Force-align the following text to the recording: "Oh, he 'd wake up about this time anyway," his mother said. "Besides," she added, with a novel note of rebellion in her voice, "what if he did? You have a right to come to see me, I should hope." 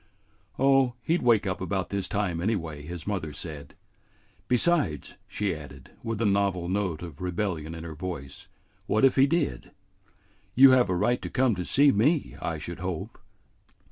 "Oh, 0.57 0.95
he 1.03 1.15
'd 1.15 1.21
wake 1.21 1.45
up 1.45 1.61
about 1.61 1.89
this 1.91 2.07
time 2.07 2.41
anyway," 2.41 2.81
his 2.81 3.05
mother 3.05 3.31
said. 3.31 3.75
"Besides," 4.47 5.13
she 5.27 5.53
added, 5.53 5.91
with 6.01 6.19
a 6.23 6.25
novel 6.25 6.67
note 6.67 7.03
of 7.03 7.21
rebellion 7.21 7.75
in 7.75 7.83
her 7.83 7.93
voice, 7.93 8.47
"what 8.87 9.05
if 9.05 9.15
he 9.15 9.27
did? 9.27 9.69
You 10.55 10.71
have 10.71 10.89
a 10.89 10.95
right 10.95 11.21
to 11.21 11.29
come 11.29 11.53
to 11.53 11.63
see 11.63 11.91
me, 11.91 12.35
I 12.41 12.57
should 12.57 12.79
hope." 12.79 13.19